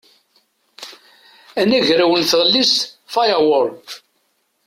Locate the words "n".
2.17-2.23